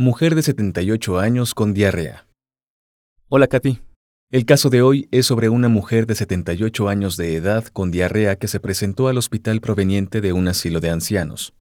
Mujer 0.00 0.34
de 0.34 0.40
78 0.40 1.18
años 1.18 1.52
con 1.52 1.74
diarrea. 1.74 2.26
Hola 3.28 3.48
Katy. 3.48 3.82
El 4.30 4.46
caso 4.46 4.70
de 4.70 4.80
hoy 4.80 5.08
es 5.10 5.26
sobre 5.26 5.50
una 5.50 5.68
mujer 5.68 6.06
de 6.06 6.14
78 6.14 6.88
años 6.88 7.18
de 7.18 7.36
edad 7.36 7.66
con 7.66 7.90
diarrea 7.90 8.36
que 8.36 8.48
se 8.48 8.60
presentó 8.60 9.08
al 9.08 9.18
hospital 9.18 9.60
proveniente 9.60 10.22
de 10.22 10.32
un 10.32 10.48
asilo 10.48 10.80
de 10.80 10.88
ancianos. 10.88 11.52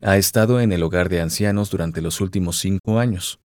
Ha 0.00 0.16
estado 0.16 0.58
en 0.62 0.72
el 0.72 0.82
hogar 0.82 1.10
de 1.10 1.20
ancianos 1.20 1.70
durante 1.70 2.00
los 2.00 2.22
últimos 2.22 2.58
cinco 2.60 2.98
años, 2.98 3.40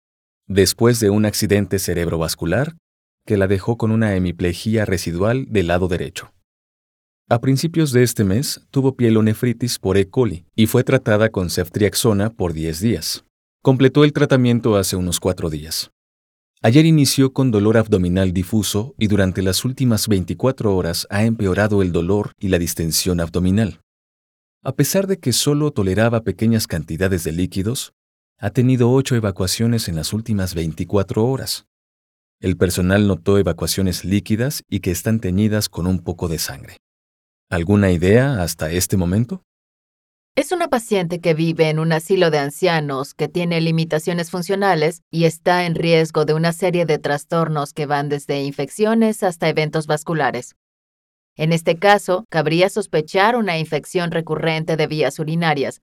después 0.49 0.99
de 0.99 1.11
un 1.11 1.25
accidente 1.25 1.79
cerebrovascular 1.79 2.75
que 3.25 3.37
la 3.37 3.47
dejó 3.47 3.77
con 3.77 3.93
una 3.93 4.17
hemiplegia 4.17 4.85
residual 4.85 5.47
del 5.51 5.69
lado 5.69 5.87
derecho. 5.87 6.35
A 7.29 7.41
principios 7.41 7.93
de 7.93 8.03
este 8.03 8.25
mes 8.25 8.67
tuvo 8.73 8.97
pielonefritis 8.97 9.79
por 9.79 9.97
E. 9.99 10.11
coli 10.11 10.47
y 10.57 10.67
fue 10.67 10.83
tratada 10.83 11.29
con 11.29 11.49
ceftriaxona 11.49 12.31
por 12.31 12.55
10 12.55 12.81
días. 12.81 13.25
Completó 13.65 14.03
el 14.03 14.13
tratamiento 14.13 14.75
hace 14.75 14.97
unos 14.97 15.21
cuatro 15.21 15.49
días. 15.49 15.93
Ayer 16.63 16.85
inició 16.85 17.33
con 17.33 17.53
dolor 17.53 17.77
abdominal 17.77 18.33
difuso 18.33 18.93
y 18.99 19.07
durante 19.07 19.41
las 19.41 19.65
últimas 19.65 20.09
24 20.09 20.75
horas 20.75 21.07
ha 21.11 21.23
empeorado 21.23 21.81
el 21.81 21.93
dolor 21.93 22.33
y 22.41 22.49
la 22.49 22.59
distensión 22.59 23.21
abdominal. 23.21 23.81
A 24.65 24.75
pesar 24.75 25.07
de 25.07 25.21
que 25.21 25.33
solo 25.33 25.71
toleraba 25.71 26.25
pequeñas 26.25 26.67
cantidades 26.67 27.23
de 27.23 27.31
líquidos, 27.31 27.93
ha 28.37 28.51
tenido 28.51 28.91
ocho 28.91 29.15
evacuaciones 29.15 29.87
en 29.87 29.95
las 29.95 30.13
últimas 30.13 30.57
24 30.57 31.25
horas. 31.25 31.67
El 32.41 32.57
personal 32.57 33.07
notó 33.07 33.39
evacuaciones 33.39 34.05
líquidas 34.05 34.65
y 34.69 34.81
que 34.81 34.91
están 34.91 35.21
teñidas 35.21 35.69
con 35.69 35.87
un 35.87 36.01
poco 36.01 36.27
de 36.27 36.41
sangre. 36.41 36.79
¿Alguna 37.49 37.93
idea 37.93 38.43
hasta 38.43 38.73
este 38.73 38.97
momento? 38.97 39.45
Es 40.35 40.51
una 40.51 40.69
paciente 40.69 41.21
que 41.21 41.35
vive 41.35 41.69
en 41.69 41.79
un 41.79 41.93
asilo 41.93 42.31
de 42.31 42.39
ancianos 42.39 43.13
que 43.13 43.29
tiene 43.29 43.61
limitaciones 43.61 44.31
funcionales 44.31 45.03
y 45.11 45.25
está 45.25 45.67
en 45.67 45.75
riesgo 45.75 46.25
de 46.25 46.33
una 46.33 46.55
serie 46.55 46.87
de 46.87 46.99
trastornos 46.99 47.75
que 47.75 47.85
van 47.85 48.09
desde 48.09 48.43
infecciones 48.43 49.23
hasta 49.23 49.51
eventos 49.51 49.87
vasculares. 49.87 50.57
En 51.37 51.53
este 51.53 51.77
caso, 51.77 52.25
cabría 52.31 52.71
sospechar 52.71 53.37
una 53.37 53.59
infección 53.59 54.11
recurrente 54.11 54.79
de 54.79 54.87
vías 54.87 55.19
urinarias, 55.19 55.83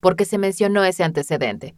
porque 0.00 0.24
se 0.24 0.38
mencionó 0.38 0.82
ese 0.82 1.04
antecedente. 1.04 1.76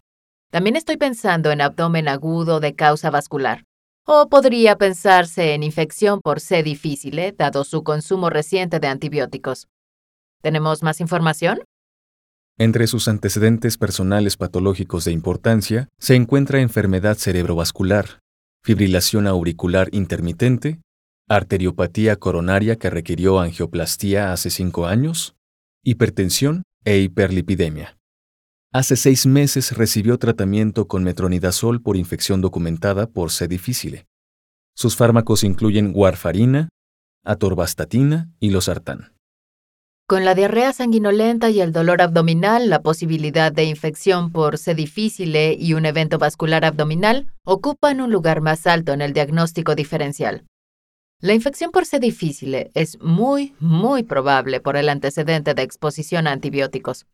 También 0.53 0.77
estoy 0.77 0.98
pensando 0.98 1.51
en 1.51 1.61
abdomen 1.61 2.07
agudo 2.07 2.61
de 2.61 2.77
causa 2.77 3.11
vascular. 3.11 3.64
O 4.07 4.29
podría 4.29 4.79
pensarse 4.79 5.55
en 5.55 5.64
infección 5.64 6.20
por 6.20 6.39
C 6.39 6.62
difícil, 6.62 7.34
dado 7.36 7.64
su 7.64 7.83
consumo 7.83 8.31
reciente 8.31 8.79
de 8.79 8.86
antibióticos. 8.86 9.67
¿Tenemos 10.41 10.84
más 10.84 11.01
información? 11.01 11.64
Entre 12.58 12.86
sus 12.86 13.08
antecedentes 13.08 13.78
personales 13.78 14.36
patológicos 14.36 15.05
de 15.05 15.12
importancia 15.12 15.89
se 15.98 16.14
encuentra 16.14 16.61
enfermedad 16.61 17.17
cerebrovascular, 17.17 18.20
fibrilación 18.62 19.27
auricular 19.27 19.89
intermitente, 19.92 20.80
arteriopatía 21.28 22.17
coronaria 22.17 22.77
que 22.77 22.91
requirió 22.91 23.41
angioplastía 23.41 24.33
hace 24.33 24.51
cinco 24.51 24.86
años, 24.86 25.35
hipertensión 25.83 26.62
e 26.85 26.98
hiperlipidemia. 26.98 27.96
Hace 28.73 28.96
seis 28.96 29.27
meses 29.27 29.77
recibió 29.77 30.18
tratamiento 30.18 30.89
con 30.89 31.05
metronidazol 31.05 31.83
por 31.83 31.96
infección 31.96 32.41
documentada 32.41 33.07
por 33.07 33.30
C. 33.30 33.48
difficile. 33.48 34.07
Sus 34.74 34.96
fármacos 34.96 35.45
incluyen 35.45 35.92
warfarina, 35.95 36.68
atorvastatina 37.24 38.30
y 38.41 38.51
losartán. 38.51 39.12
Con 40.12 40.27
la 40.27 40.34
diarrea 40.34 40.74
sanguinolenta 40.74 41.48
y 41.48 41.62
el 41.62 41.73
dolor 41.73 42.02
abdominal, 42.02 42.68
la 42.68 42.83
posibilidad 42.83 43.50
de 43.50 43.64
infección 43.64 44.30
por 44.30 44.58
C. 44.58 44.74
difficile 44.74 45.56
y 45.58 45.73
un 45.73 45.86
evento 45.86 46.18
vascular 46.18 46.67
abdominal 46.67 47.33
ocupan 47.46 48.02
un 48.02 48.12
lugar 48.12 48.42
más 48.42 48.67
alto 48.67 48.92
en 48.92 49.00
el 49.00 49.14
diagnóstico 49.14 49.74
diferencial. 49.74 50.45
La 51.18 51.33
infección 51.33 51.70
por 51.70 51.86
C. 51.86 51.98
difficile 51.98 52.70
es 52.74 53.00
muy, 53.00 53.55
muy 53.58 54.02
probable 54.02 54.61
por 54.61 54.77
el 54.77 54.90
antecedente 54.90 55.55
de 55.55 55.62
exposición 55.62 56.27
a 56.27 56.33
antibióticos. 56.33 57.06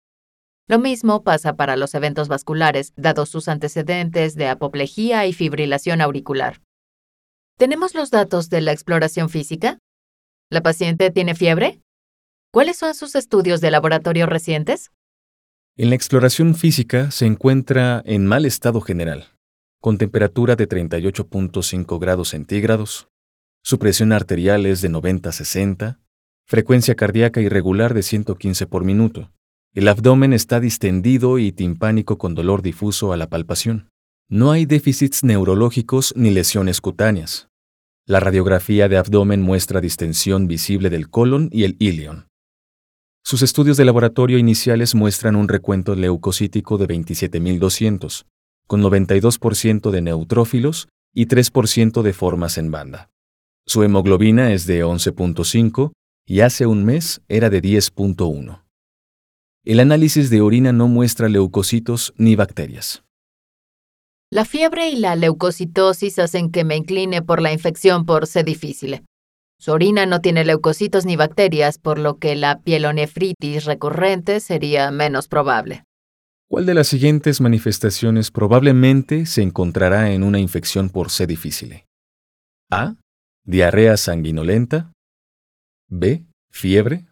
Lo 0.66 0.80
mismo 0.80 1.22
pasa 1.22 1.54
para 1.54 1.76
los 1.76 1.94
eventos 1.94 2.26
vasculares, 2.26 2.94
dados 2.96 3.28
sus 3.28 3.46
antecedentes 3.46 4.34
de 4.34 4.48
apoplejía 4.48 5.24
y 5.24 5.32
fibrilación 5.32 6.00
auricular. 6.00 6.62
¿Tenemos 7.58 7.94
los 7.94 8.10
datos 8.10 8.50
de 8.50 8.60
la 8.60 8.72
exploración 8.72 9.28
física? 9.28 9.78
¿La 10.50 10.62
paciente 10.62 11.12
tiene 11.12 11.36
fiebre? 11.36 11.80
¿Cuáles 12.50 12.78
son 12.78 12.94
sus 12.94 13.14
estudios 13.14 13.60
de 13.60 13.70
laboratorio 13.70 14.24
recientes? 14.24 14.90
En 15.76 15.90
la 15.90 15.96
exploración 15.96 16.54
física 16.54 17.10
se 17.10 17.26
encuentra 17.26 18.02
en 18.06 18.26
mal 18.26 18.46
estado 18.46 18.80
general, 18.80 19.28
con 19.80 19.98
temperatura 19.98 20.56
de 20.56 20.66
38.5 20.66 22.00
grados 22.00 22.30
centígrados, 22.30 23.08
su 23.62 23.78
presión 23.78 24.12
arterial 24.12 24.64
es 24.64 24.80
de 24.80 24.90
90-60, 24.90 25.98
frecuencia 26.46 26.94
cardíaca 26.94 27.42
irregular 27.42 27.92
de 27.92 28.02
115 28.02 28.66
por 28.66 28.82
minuto. 28.82 29.30
El 29.74 29.86
abdomen 29.88 30.32
está 30.32 30.58
distendido 30.58 31.38
y 31.38 31.52
timpánico 31.52 32.16
con 32.16 32.34
dolor 32.34 32.62
difuso 32.62 33.12
a 33.12 33.18
la 33.18 33.28
palpación. 33.28 33.90
No 34.30 34.52
hay 34.52 34.64
déficits 34.64 35.22
neurológicos 35.22 36.14
ni 36.16 36.30
lesiones 36.30 36.80
cutáneas. 36.80 37.50
La 38.06 38.20
radiografía 38.20 38.88
de 38.88 38.96
abdomen 38.96 39.42
muestra 39.42 39.82
distensión 39.82 40.46
visible 40.48 40.88
del 40.88 41.10
colon 41.10 41.50
y 41.52 41.64
el 41.64 41.76
ilion. 41.78 42.28
Sus 43.24 43.42
estudios 43.42 43.76
de 43.76 43.84
laboratorio 43.84 44.38
iniciales 44.38 44.94
muestran 44.94 45.36
un 45.36 45.48
recuento 45.48 45.94
leucocítico 45.94 46.78
de 46.78 46.88
27.200, 46.88 48.24
con 48.66 48.82
92% 48.82 49.90
de 49.90 50.02
neutrófilos 50.02 50.88
y 51.14 51.26
3% 51.26 52.02
de 52.02 52.12
formas 52.12 52.58
en 52.58 52.70
banda. 52.70 53.10
Su 53.66 53.82
hemoglobina 53.82 54.52
es 54.52 54.66
de 54.66 54.84
11.5 54.84 55.92
y 56.26 56.40
hace 56.40 56.66
un 56.66 56.84
mes 56.84 57.20
era 57.28 57.50
de 57.50 57.62
10.1. 57.62 58.62
El 59.64 59.80
análisis 59.80 60.30
de 60.30 60.40
orina 60.40 60.72
no 60.72 60.88
muestra 60.88 61.28
leucocitos 61.28 62.14
ni 62.16 62.36
bacterias. 62.36 63.02
La 64.30 64.44
fiebre 64.44 64.90
y 64.90 64.96
la 64.96 65.16
leucocitosis 65.16 66.18
hacen 66.18 66.50
que 66.50 66.64
me 66.64 66.76
incline 66.76 67.22
por 67.22 67.40
la 67.40 67.52
infección 67.52 68.04
por 68.04 68.26
C. 68.26 68.44
difficile. 68.44 69.02
Su 69.60 69.72
orina 69.72 70.06
no 70.06 70.20
tiene 70.20 70.44
leucocitos 70.44 71.04
ni 71.04 71.16
bacterias, 71.16 71.78
por 71.78 71.98
lo 71.98 72.18
que 72.18 72.36
la 72.36 72.60
pielonefritis 72.60 73.64
recurrente 73.64 74.38
sería 74.38 74.92
menos 74.92 75.26
probable. 75.26 75.84
¿Cuál 76.48 76.64
de 76.64 76.74
las 76.74 76.86
siguientes 76.86 77.40
manifestaciones 77.40 78.30
probablemente 78.30 79.26
se 79.26 79.42
encontrará 79.42 80.12
en 80.12 80.22
una 80.22 80.38
infección 80.38 80.90
por 80.90 81.10
C. 81.10 81.26
difficile? 81.26 81.86
A. 82.70 82.94
Diarrea 83.44 83.96
sanguinolenta. 83.96 84.92
B. 85.88 86.24
Fiebre. 86.50 87.06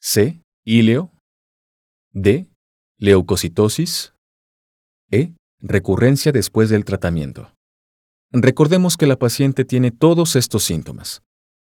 C. 0.00 0.40
Ileo. 0.64 1.12
D. 2.12 2.48
Leucocitosis. 2.98 4.14
E. 5.10 5.34
Recurrencia 5.60 6.32
después 6.32 6.68
del 6.68 6.84
tratamiento. 6.84 7.52
Recordemos 8.32 8.96
que 8.96 9.06
la 9.06 9.16
paciente 9.16 9.64
tiene 9.64 9.92
todos 9.92 10.34
estos 10.34 10.64
síntomas. 10.64 11.22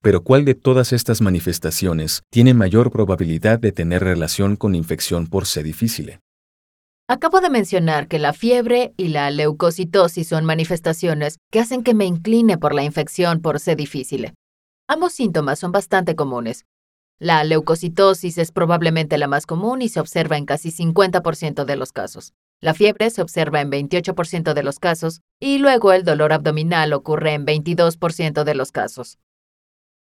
Pero 0.04 0.22
¿cuál 0.22 0.44
de 0.44 0.54
todas 0.54 0.92
estas 0.92 1.22
manifestaciones 1.22 2.24
tiene 2.30 2.52
mayor 2.52 2.90
probabilidad 2.90 3.58
de 3.58 3.72
tener 3.72 4.04
relación 4.04 4.54
con 4.54 4.74
infección 4.74 5.26
por 5.26 5.46
C. 5.46 5.62
difficile? 5.62 6.20
Acabo 7.08 7.40
de 7.40 7.48
mencionar 7.48 8.06
que 8.06 8.18
la 8.18 8.34
fiebre 8.34 8.92
y 8.98 9.08
la 9.08 9.30
leucocitosis 9.30 10.28
son 10.28 10.44
manifestaciones 10.44 11.38
que 11.50 11.58
hacen 11.58 11.82
que 11.82 11.94
me 11.94 12.04
incline 12.04 12.58
por 12.58 12.74
la 12.74 12.84
infección 12.84 13.40
por 13.40 13.60
C. 13.60 13.76
difficile. 13.76 14.34
Ambos 14.90 15.14
síntomas 15.14 15.58
son 15.58 15.72
bastante 15.72 16.14
comunes. 16.14 16.66
La 17.18 17.42
leucocitosis 17.42 18.36
es 18.36 18.52
probablemente 18.52 19.16
la 19.16 19.26
más 19.26 19.46
común 19.46 19.80
y 19.80 19.88
se 19.88 20.00
observa 20.00 20.36
en 20.36 20.44
casi 20.44 20.70
50% 20.70 21.64
de 21.64 21.76
los 21.76 21.92
casos. 21.92 22.34
La 22.60 22.74
fiebre 22.74 23.08
se 23.08 23.22
observa 23.22 23.62
en 23.62 23.70
28% 23.70 24.52
de 24.52 24.62
los 24.64 24.78
casos 24.78 25.22
y 25.40 25.56
luego 25.56 25.94
el 25.94 26.04
dolor 26.04 26.34
abdominal 26.34 26.92
ocurre 26.92 27.32
en 27.32 27.46
22% 27.46 28.44
de 28.44 28.54
los 28.54 28.70
casos. 28.70 29.16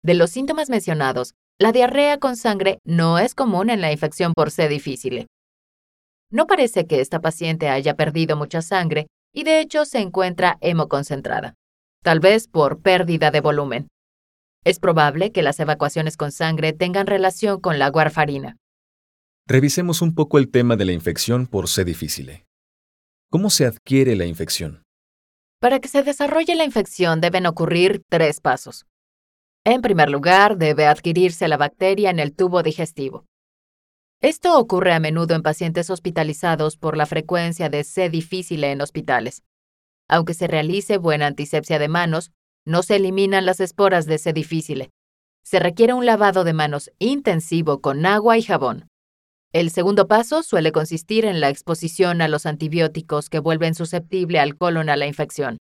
De 0.07 0.15
los 0.15 0.31
síntomas 0.31 0.71
mencionados, 0.71 1.35
la 1.59 1.73
diarrea 1.73 2.19
con 2.19 2.37
sangre 2.37 2.79
no 2.85 3.19
es 3.19 3.35
común 3.35 3.71
en 3.71 3.81
la 3.81 3.91
infección 3.91 4.35
por 4.35 4.53
C. 4.53 4.69
difficile. 4.69 5.27
No 6.31 6.47
parece 6.47 6.87
que 6.87 7.01
esta 7.01 7.19
paciente 7.19 7.69
haya 7.71 7.97
perdido 7.97 8.37
mucha 8.37 8.63
sangre 8.63 9.09
y 9.35 9.43
de 9.43 9.59
hecho 9.59 9.85
se 9.85 9.99
encuentra 9.99 10.59
hemoconcentrada, 10.61 11.55
tal 12.05 12.21
vez 12.21 12.47
por 12.47 12.83
pérdida 12.83 13.33
de 13.33 13.41
volumen. 13.41 13.89
Es 14.65 14.79
probable 14.79 15.33
que 15.33 15.43
las 15.43 15.59
evacuaciones 15.59 16.17
con 16.17 16.31
sangre 16.31 16.73
tengan 16.73 17.09
relación 17.09 17.61
con 17.61 17.81
la 17.81 17.91
warfarina. 17.91 18.59
Revisemos 19.49 20.03
un 20.03 20.15
poco 20.15 20.39
el 20.39 20.53
tema 20.53 20.77
de 20.77 20.85
la 20.85 20.93
infección 20.93 21.49
por 21.49 21.67
C. 21.67 21.85
difficile. 21.85 22.47
¿Cómo 23.29 23.51
se 23.51 23.67
adquiere 23.67 24.15
la 24.15 24.27
infección? 24.27 24.85
Para 25.61 25.81
que 25.81 25.89
se 25.89 26.05
desarrolle 26.05 26.55
la 26.55 26.63
infección 26.63 27.21
deben 27.21 27.47
ocurrir 27.47 28.03
tres 28.09 28.41
pasos. 28.41 28.87
En 29.69 29.83
primer 29.83 30.11
lugar, 30.11 30.59
debe 30.59 30.87
adquirirse 30.87 31.49
la 31.49 31.57
bacteria 31.57 32.11
en 32.11 32.21
el 32.21 32.33
tubo 32.33 32.63
digestivo. 32.63 33.27
Esto 34.23 34.57
ocurre 34.61 34.93
a 34.93 35.01
menudo 35.01 35.35
en 35.35 35.43
pacientes 35.43 35.91
hospitalizados 35.91 36.77
por 36.77 36.97
la 36.97 37.05
frecuencia 37.05 37.69
de 37.69 37.83
C. 37.83 38.09
difficile 38.09 38.71
en 38.71 38.81
hospitales. 38.81 39.43
Aunque 40.09 40.35
se 40.35 40.47
realice 40.47 40.99
buena 40.99 41.27
antisepsia 41.27 41.81
de 41.81 41.89
manos, 41.89 42.31
no 42.65 42.85
se 42.85 42.95
eliminan 42.95 43.45
las 43.45 43.59
esporas 43.59 44.07
de 44.07 44.19
C. 44.19 44.33
difficile. 44.33 44.91
Se 45.43 45.59
requiere 45.59 45.95
un 45.95 46.07
lavado 46.07 46.45
de 46.45 46.53
manos 46.53 46.93
intensivo 47.01 47.81
con 47.81 48.07
agua 48.07 48.39
y 48.39 48.43
jabón. 48.43 48.87
El 49.53 49.71
segundo 49.71 50.07
paso 50.07 50.45
suele 50.45 50.71
consistir 50.71 51.25
en 51.25 51.41
la 51.41 51.49
exposición 51.49 52.23
a 52.23 52.29
los 52.29 52.47
antibióticos 52.47 53.29
que 53.29 53.41
vuelven 53.41 53.75
susceptible 53.75 54.39
al 54.39 54.57
colon 54.57 54.91
a 54.91 54.97
la 54.97 55.09
infección. 55.09 55.59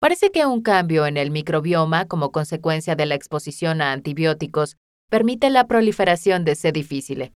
Parece 0.00 0.30
que 0.30 0.46
un 0.46 0.62
cambio 0.62 1.06
en 1.06 1.16
el 1.16 1.32
microbioma 1.32 2.06
como 2.06 2.30
consecuencia 2.30 2.94
de 2.94 3.04
la 3.04 3.16
exposición 3.16 3.82
a 3.82 3.90
antibióticos 3.90 4.76
permite 5.10 5.50
la 5.50 5.66
proliferación 5.66 6.44
de 6.44 6.54
C. 6.54 6.70
difficile. 6.70 7.32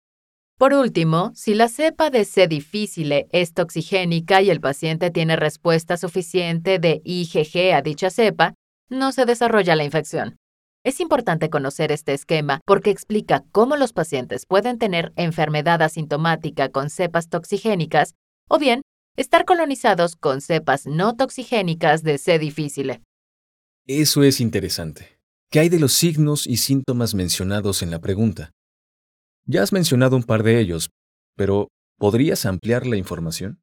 Por 0.58 0.74
último, 0.74 1.32
si 1.36 1.54
la 1.54 1.70
cepa 1.70 2.10
de 2.10 2.26
C. 2.26 2.50
difficile 2.50 3.28
es 3.32 3.54
toxigénica 3.54 4.42
y 4.42 4.50
el 4.50 4.60
paciente 4.60 5.10
tiene 5.10 5.38
respuesta 5.38 5.96
suficiente 5.96 6.80
de 6.80 7.02
IgG 7.06 7.74
a 7.74 7.82
dicha 7.82 8.10
cepa, 8.10 8.56
no 8.90 9.14
se 9.14 9.24
desarrolla 9.24 9.78
la 9.78 9.86
infección. 9.86 10.36
Es 10.84 11.00
importante 11.00 11.50
conocer 11.50 11.94
este 11.94 12.14
esquema 12.14 12.60
porque 12.66 12.90
explica 12.90 13.46
cómo 13.54 13.78
los 13.78 13.94
pacientes 13.94 14.46
pueden 14.46 14.78
tener 14.78 15.14
enfermedad 15.16 15.82
asintomática 15.82 16.68
con 16.68 16.90
cepas 16.90 17.30
toxigénicas 17.30 18.16
o 18.50 18.60
bien 18.60 18.82
estar 19.16 19.46
colonizados 19.46 20.16
con 20.16 20.42
cepas 20.42 20.86
no 20.86 21.16
toxigénicas 21.16 22.04
de 22.04 22.18
C. 22.18 22.40
difficile. 22.40 23.02
Eso 23.86 24.24
es 24.24 24.40
interesante. 24.40 25.20
¿Qué 25.52 25.60
hay 25.60 25.70
de 25.70 25.80
los 25.80 25.94
signos 25.94 26.46
y 26.46 26.58
síntomas 26.58 27.16
mencionados 27.16 27.82
en 27.82 27.90
la 27.90 28.00
pregunta? 28.00 28.52
Ya 29.46 29.64
has 29.64 29.74
mencionado 29.74 30.16
un 30.16 30.24
par 30.24 30.44
de 30.44 30.60
ellos, 30.60 30.92
pero 31.36 31.70
¿podrías 31.98 32.46
ampliar 32.46 32.86
la 32.86 32.98
información? 32.98 33.60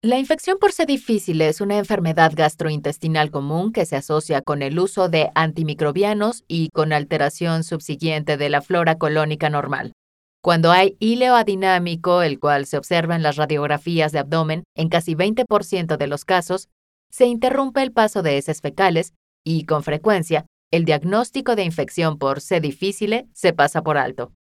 La 0.00 0.18
infección 0.18 0.58
por 0.58 0.72
C. 0.72 0.86
difficile 0.86 1.48
es 1.48 1.60
una 1.60 1.76
enfermedad 1.76 2.32
gastrointestinal 2.34 3.32
común 3.32 3.72
que 3.72 3.84
se 3.84 3.96
asocia 3.96 4.42
con 4.42 4.62
el 4.62 4.78
uso 4.78 5.08
de 5.08 5.30
antimicrobianos 5.34 6.44
y 6.46 6.68
con 6.72 6.92
alteración 6.92 7.64
subsiguiente 7.64 8.36
de 8.36 8.48
la 8.48 8.62
flora 8.62 8.96
colónica 8.96 9.50
normal. 9.50 9.92
Cuando 10.40 10.70
hay 10.70 10.96
híleo 11.00 11.34
adinámico, 11.34 12.22
el 12.22 12.38
cual 12.38 12.66
se 12.66 12.78
observa 12.78 13.16
en 13.16 13.22
las 13.22 13.36
radiografías 13.36 14.12
de 14.12 14.20
abdomen 14.20 14.62
en 14.76 14.88
casi 14.88 15.14
20% 15.14 15.96
de 15.96 16.06
los 16.06 16.24
casos, 16.24 16.68
se 17.10 17.26
interrumpe 17.26 17.82
el 17.82 17.92
paso 17.92 18.22
de 18.22 18.38
heces 18.38 18.60
fecales 18.60 19.14
y, 19.44 19.64
con 19.64 19.82
frecuencia, 19.82 20.46
el 20.70 20.84
diagnóstico 20.84 21.56
de 21.56 21.64
infección 21.64 22.18
por 22.18 22.40
C. 22.40 22.60
difficile 22.60 23.26
se 23.32 23.52
pasa 23.52 23.82
por 23.82 23.98
alto. 23.98 24.32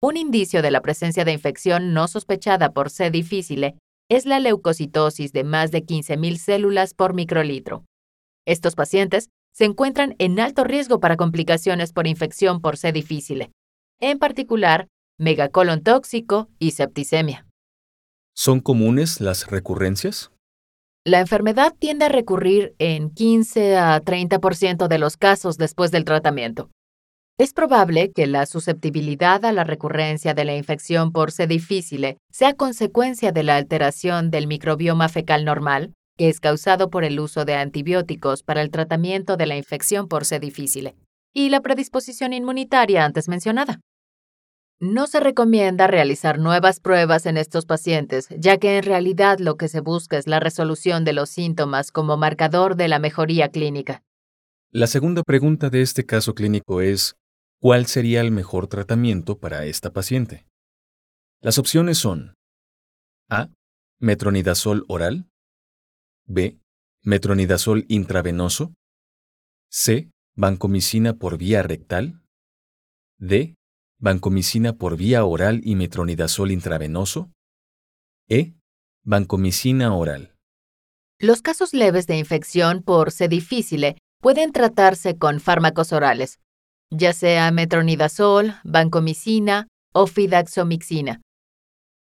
Un 0.00 0.16
indicio 0.16 0.62
de 0.62 0.70
la 0.70 0.80
presencia 0.80 1.24
de 1.24 1.32
infección 1.32 1.92
no 1.92 2.06
sospechada 2.08 2.72
por 2.72 2.90
C. 2.90 3.10
difficile 3.10 3.76
es 4.08 4.24
la 4.24 4.40
leucocitosis 4.40 5.32
de 5.32 5.44
más 5.44 5.70
de 5.70 5.84
15.000 5.84 6.36
células 6.36 6.94
por 6.94 7.12
microlitro. 7.12 7.84
Estos 8.46 8.74
pacientes 8.74 9.28
se 9.52 9.64
encuentran 9.64 10.14
en 10.18 10.38
alto 10.38 10.64
riesgo 10.64 11.00
para 11.00 11.16
complicaciones 11.16 11.92
por 11.92 12.06
infección 12.06 12.60
por 12.60 12.76
C. 12.76 12.92
difficile, 12.92 13.50
en 14.00 14.18
particular 14.18 14.86
megacolon 15.18 15.82
tóxico 15.82 16.48
y 16.58 16.72
septicemia. 16.72 17.46
¿Son 18.34 18.60
comunes 18.60 19.20
las 19.20 19.50
recurrencias? 19.50 20.30
La 21.04 21.20
enfermedad 21.20 21.72
tiende 21.78 22.06
a 22.06 22.08
recurrir 22.08 22.74
en 22.78 23.10
15 23.10 23.76
a 23.76 24.02
30% 24.02 24.88
de 24.88 24.98
los 24.98 25.16
casos 25.16 25.56
después 25.56 25.90
del 25.90 26.04
tratamiento. 26.04 26.68
Es 27.38 27.52
probable 27.52 28.12
que 28.12 28.26
la 28.26 28.46
susceptibilidad 28.46 29.44
a 29.44 29.52
la 29.52 29.62
recurrencia 29.62 30.34
de 30.34 30.44
la 30.44 30.56
infección 30.56 31.12
por 31.12 31.32
C. 31.32 31.46
difficile 31.46 32.16
sea 32.32 32.54
consecuencia 32.54 33.30
de 33.30 33.42
la 33.42 33.56
alteración 33.56 34.30
del 34.30 34.46
microbioma 34.46 35.08
fecal 35.08 35.44
normal, 35.44 35.92
que 36.16 36.28
es 36.28 36.40
causado 36.40 36.88
por 36.88 37.04
el 37.04 37.20
uso 37.20 37.44
de 37.44 37.54
antibióticos 37.54 38.42
para 38.42 38.62
el 38.62 38.70
tratamiento 38.70 39.36
de 39.36 39.46
la 39.46 39.56
infección 39.56 40.08
por 40.08 40.24
C. 40.24 40.40
difficile, 40.40 40.96
y 41.34 41.50
la 41.50 41.60
predisposición 41.60 42.32
inmunitaria 42.32 43.04
antes 43.04 43.28
mencionada. 43.28 43.80
No 44.78 45.06
se 45.06 45.20
recomienda 45.20 45.86
realizar 45.86 46.38
nuevas 46.38 46.80
pruebas 46.80 47.26
en 47.26 47.36
estos 47.38 47.64
pacientes, 47.64 48.28
ya 48.38 48.58
que 48.58 48.78
en 48.78 48.84
realidad 48.84 49.38
lo 49.38 49.56
que 49.56 49.68
se 49.68 49.80
busca 49.80 50.18
es 50.18 50.26
la 50.26 50.40
resolución 50.40 51.04
de 51.04 51.14
los 51.14 51.30
síntomas 51.30 51.90
como 51.90 52.16
marcador 52.16 52.76
de 52.76 52.88
la 52.88 52.98
mejoría 52.98 53.48
clínica. 53.50 54.02
La 54.70 54.86
segunda 54.86 55.22
pregunta 55.22 55.70
de 55.70 55.80
este 55.80 56.04
caso 56.04 56.34
clínico 56.34 56.82
es, 56.82 57.16
¿Cuál 57.58 57.86
sería 57.86 58.20
el 58.20 58.30
mejor 58.30 58.66
tratamiento 58.66 59.38
para 59.38 59.64
esta 59.64 59.92
paciente? 59.92 60.46
Las 61.40 61.58
opciones 61.58 61.98
son 61.98 62.34
A. 63.30 63.48
Metronidazol 63.98 64.84
oral. 64.88 65.28
B. 66.26 66.60
Metronidazol 67.02 67.86
intravenoso. 67.88 68.74
C. 69.70 70.10
Vancomicina 70.36 71.14
por 71.14 71.38
vía 71.38 71.62
rectal. 71.62 72.22
D. 73.18 73.54
Vancomicina 73.98 74.74
por 74.74 74.98
vía 74.98 75.24
oral 75.24 75.62
y 75.64 75.74
metronidazol 75.74 76.50
intravenoso. 76.50 77.30
E. 78.28 78.52
Vancomicina 79.04 79.94
oral. 79.94 80.34
Los 81.18 81.40
casos 81.40 81.72
leves 81.72 82.06
de 82.06 82.18
infección 82.18 82.82
por 82.82 83.10
C. 83.10 83.28
difficile 83.28 83.96
pueden 84.20 84.52
tratarse 84.52 85.16
con 85.16 85.40
fármacos 85.40 85.94
orales, 85.94 86.40
ya 86.90 87.14
sea 87.14 87.50
metronidazol, 87.52 88.56
vancomicina 88.64 89.68
o 89.94 90.06
fidaxomicina. 90.06 91.22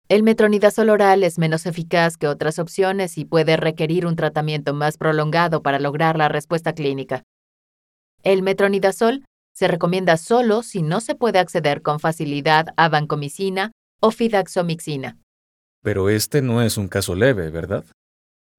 El 0.08 0.24
metronidazol 0.24 0.90
oral 0.90 1.22
es 1.22 1.38
menos 1.38 1.66
eficaz 1.66 2.16
que 2.16 2.26
otras 2.26 2.58
opciones 2.58 3.16
y 3.16 3.24
puede 3.24 3.56
requerir 3.56 4.06
un 4.06 4.16
tratamiento 4.16 4.74
más 4.74 4.98
prolongado 4.98 5.62
para 5.62 5.78
lograr 5.78 6.18
la 6.18 6.28
respuesta 6.28 6.72
clínica. 6.72 7.22
El 8.24 8.42
metronidazol 8.42 9.24
se 9.56 9.68
recomienda 9.68 10.18
solo 10.18 10.62
si 10.62 10.82
no 10.82 11.00
se 11.00 11.14
puede 11.14 11.38
acceder 11.38 11.80
con 11.80 11.98
facilidad 11.98 12.66
a 12.76 12.90
vancomicina 12.90 13.72
o 14.00 14.10
fidaxomicina. 14.10 15.18
Pero 15.82 16.10
este 16.10 16.42
no 16.42 16.60
es 16.60 16.76
un 16.76 16.88
caso 16.88 17.14
leve, 17.14 17.48
¿verdad? 17.48 17.84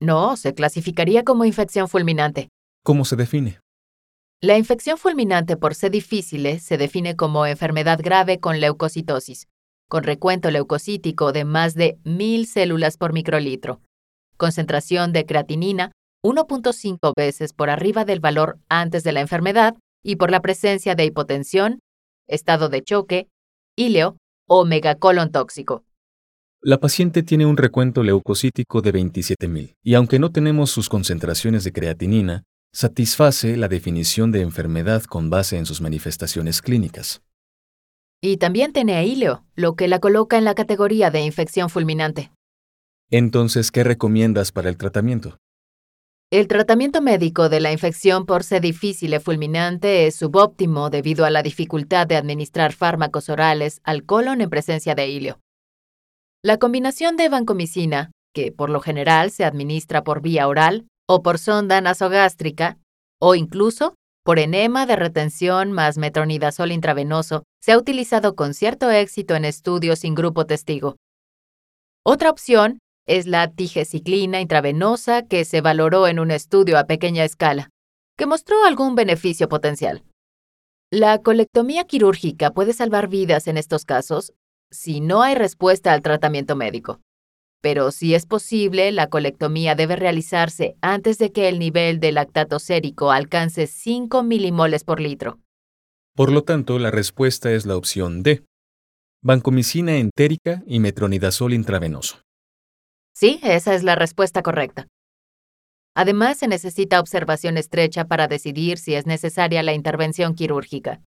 No, 0.01 0.35
se 0.37 0.55
clasificaría 0.55 1.23
como 1.23 1.45
infección 1.45 1.87
fulminante. 1.87 2.49
¿Cómo 2.83 3.05
se 3.05 3.15
define? 3.15 3.59
La 4.41 4.57
infección 4.57 4.97
fulminante 4.97 5.55
por 5.55 5.75
C. 5.75 5.89
difficile 5.91 6.59
se 6.59 6.77
define 6.77 7.15
como 7.15 7.45
enfermedad 7.45 7.99
grave 8.01 8.39
con 8.39 8.59
leucocitosis, 8.59 9.47
con 9.87 10.03
recuento 10.03 10.49
leucocítico 10.49 11.31
de 11.31 11.45
más 11.45 11.75
de 11.75 11.99
1000 12.05 12.47
células 12.47 12.97
por 12.97 13.13
microlitro, 13.13 13.81
concentración 14.35 15.11
de 15.13 15.25
creatinina 15.25 15.91
1.5 16.23 17.13
veces 17.15 17.53
por 17.53 17.69
arriba 17.69 18.03
del 18.03 18.19
valor 18.19 18.57
antes 18.69 19.03
de 19.03 19.11
la 19.11 19.21
enfermedad 19.21 19.75
y 20.03 20.15
por 20.15 20.31
la 20.31 20.41
presencia 20.41 20.95
de 20.95 21.05
hipotensión, 21.05 21.79
estado 22.27 22.69
de 22.69 22.81
choque, 22.81 23.27
híleo 23.75 24.17
o 24.47 24.65
megacolon 24.65 25.31
tóxico. 25.31 25.83
La 26.61 26.79
paciente 26.79 27.23
tiene 27.23 27.45
un 27.45 27.57
recuento 27.57 28.03
leucocítico 28.03 28.81
de 28.81 28.93
27.000 28.93 29.75
y 29.83 29.93
aunque 29.93 30.19
no 30.19 30.31
tenemos 30.31 30.71
sus 30.71 30.89
concentraciones 30.89 31.63
de 31.63 31.71
creatinina, 31.71 32.43
satisface 32.73 33.57
la 33.57 33.67
definición 33.67 34.31
de 34.31 34.41
enfermedad 34.41 35.03
con 35.03 35.29
base 35.29 35.57
en 35.57 35.65
sus 35.65 35.81
manifestaciones 35.81 36.61
clínicas. 36.61 37.21
Y 38.21 38.37
también 38.37 38.73
tiene 38.73 39.05
híleo, 39.05 39.45
lo 39.55 39.75
que 39.75 39.87
la 39.87 39.99
coloca 39.99 40.37
en 40.37 40.45
la 40.45 40.55
categoría 40.55 41.11
de 41.11 41.21
infección 41.21 41.69
fulminante. 41.69 42.31
Entonces, 43.11 43.71
¿qué 43.71 43.83
recomiendas 43.83 44.51
para 44.51 44.69
el 44.69 44.77
tratamiento? 44.77 45.37
El 46.29 46.49
tratamiento 46.49 47.01
médico 47.01 47.47
de 47.47 47.61
la 47.61 47.71
infección 47.71 48.25
por 48.25 48.43
C. 48.43 48.59
difficile 48.59 49.21
fulminante 49.21 50.07
es 50.07 50.17
subóptimo 50.17 50.89
debido 50.89 51.23
a 51.23 51.29
la 51.29 51.41
dificultad 51.41 52.05
de 52.05 52.17
administrar 52.17 52.73
fármacos 52.73 53.29
orales 53.29 53.79
al 53.85 54.03
colon 54.03 54.41
en 54.41 54.49
presencia 54.49 54.93
de 54.93 55.07
híleo. 55.07 55.39
La 56.43 56.57
combinación 56.57 57.15
de 57.15 57.29
vancomicina, 57.29 58.11
que 58.35 58.51
por 58.51 58.69
lo 58.69 58.81
general 58.81 59.31
se 59.31 59.45
administra 59.45 60.03
por 60.03 60.21
vía 60.21 60.49
oral, 60.49 60.87
o 61.07 61.23
por 61.23 61.39
sonda 61.39 61.79
nasogástrica, 61.79 62.77
o 63.21 63.33
incluso 63.33 63.95
por 64.25 64.37
enema 64.37 64.85
de 64.85 64.97
retención 64.97 65.71
más 65.71 65.97
metronidazol 65.97 66.73
intravenoso, 66.73 67.43
se 67.61 67.71
ha 67.71 67.77
utilizado 67.77 68.35
con 68.35 68.53
cierto 68.53 68.91
éxito 68.91 69.33
en 69.33 69.45
estudios 69.45 69.99
sin 69.99 70.13
grupo 70.13 70.45
testigo. 70.45 70.97
Otra 72.03 72.29
opción 72.29 72.79
es 73.07 73.25
la 73.25 73.49
tigeciclina 73.49 74.41
intravenosa 74.41 75.23
que 75.23 75.45
se 75.45 75.61
valoró 75.61 76.07
en 76.07 76.19
un 76.19 76.29
estudio 76.29 76.77
a 76.77 76.83
pequeña 76.83 77.23
escala, 77.23 77.69
que 78.17 78.25
mostró 78.25 78.65
algún 78.65 78.95
beneficio 78.95 79.47
potencial. 79.47 80.03
La 80.91 81.17
colectomía 81.19 81.85
quirúrgica 81.85 82.51
puede 82.51 82.73
salvar 82.73 83.07
vidas 83.07 83.47
en 83.47 83.57
estos 83.57 83.85
casos 83.85 84.33
si 84.69 84.99
no 84.99 85.21
hay 85.21 85.35
respuesta 85.35 85.93
al 85.93 86.01
tratamiento 86.01 86.55
médico. 86.55 86.99
Pero 87.61 87.91
si 87.91 88.13
es 88.13 88.25
posible, 88.25 88.91
la 88.91 89.07
colectomía 89.07 89.75
debe 89.75 89.95
realizarse 89.95 90.75
antes 90.81 91.17
de 91.17 91.31
que 91.31 91.49
el 91.49 91.59
nivel 91.59 91.99
de 91.99 92.11
lactato 92.11 92.59
sérico 92.59 93.11
alcance 93.11 93.67
5 93.67 94.23
milimoles 94.23 94.83
por 94.83 94.99
litro. 94.99 95.39
Por 96.15 96.31
lo 96.31 96.43
tanto, 96.43 96.77
la 96.79 96.91
respuesta 96.91 97.51
es 97.51 97.65
la 97.65 97.75
opción 97.75 98.23
D. 98.23 98.43
Vancomicina 99.23 99.97
entérica 99.97 100.63
y 100.67 100.79
metronidazol 100.79 101.53
intravenoso. 101.53 102.26
Sí, 103.19 103.39
esa 103.41 103.73
es 103.73 103.81
la 103.81 103.95
respuesta 103.95 104.43
correcta. 104.43 104.85
Además, 105.95 106.37
se 106.37 106.47
necesita 106.47 106.99
observación 106.99 107.57
estrecha 107.57 108.05
para 108.05 108.27
decidir 108.27 108.77
si 108.77 108.93
es 108.93 109.07
necesaria 109.07 109.63
la 109.63 109.73
intervención 109.73 110.35
quirúrgica. 110.35 111.01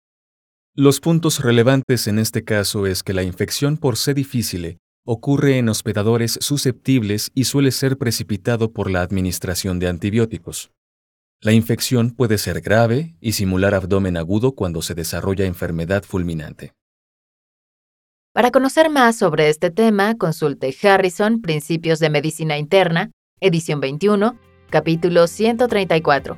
Los 0.74 1.02
puntos 1.02 1.44
relevantes 1.44 2.08
en 2.08 2.18
este 2.18 2.44
caso 2.44 2.88
es 2.88 3.04
que 3.04 3.14
la 3.14 3.22
infección 3.22 3.78
por 3.78 3.96
C. 3.96 4.16
difficile 4.16 4.80
ocurre 5.06 5.60
en 5.60 5.70
hospedadores 5.70 6.40
susceptibles 6.42 7.30
y 7.36 7.44
suele 7.44 7.70
ser 7.70 8.00
precipitado 8.00 8.74
por 8.74 8.90
la 8.90 9.04
administración 9.04 9.78
de 9.78 9.90
antibióticos. 9.90 10.72
La 11.42 11.52
infección 11.52 12.10
puede 12.10 12.40
ser 12.40 12.62
grave 12.62 13.14
y 13.22 13.34
simular 13.34 13.76
abdomen 13.76 14.18
agudo 14.18 14.54
cuando 14.54 14.82
se 14.82 14.96
desarrolla 14.96 15.46
enfermedad 15.46 16.02
fulminante. 16.04 16.74
Para 18.40 18.52
conocer 18.52 18.90
más 18.90 19.18
sobre 19.18 19.50
este 19.50 19.70
tema, 19.70 20.16
consulte 20.16 20.74
Harrison, 20.82 21.42
Principios 21.42 22.00
de 22.00 22.10
Medicina 22.10 22.58
Interna, 22.58 23.12
edición 23.42 23.82
21, 23.82 24.40
capítulo 24.70 25.28
134. 25.28 26.38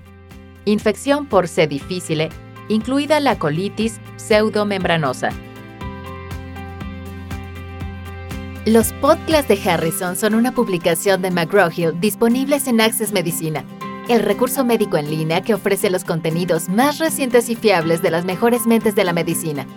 Infección 0.66 1.28
por 1.28 1.48
C. 1.48 1.68
difficile, 1.68 2.30
incluida 2.70 3.20
la 3.20 3.38
colitis 3.38 4.02
pseudomembranosa. 4.16 5.30
Los 8.66 8.94
podcasts 8.94 9.48
de 9.48 9.70
Harrison 9.70 10.16
son 10.16 10.34
una 10.34 10.54
publicación 10.54 11.22
de 11.22 11.30
McGraw-Hill 11.30 12.00
disponibles 12.00 12.68
en 12.68 12.82
Access 12.82 13.12
Medicina, 13.12 13.64
el 14.10 14.24
recurso 14.24 14.66
médico 14.66 14.98
en 14.98 15.08
línea 15.08 15.42
que 15.42 15.54
ofrece 15.54 15.92
los 15.92 16.04
contenidos 16.04 16.68
más 16.68 16.98
recientes 16.98 17.48
y 17.50 17.56
fiables 17.56 18.02
de 18.02 18.10
las 18.10 18.26
mejores 18.26 18.66
mentes 18.66 18.96
de 18.96 19.04
la 19.04 19.14
medicina. 19.14 19.68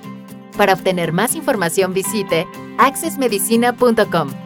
Para 0.57 0.73
obtener 0.73 1.13
más 1.13 1.35
información 1.35 1.93
visite 1.93 2.47
accessmedicina.com. 2.79 4.44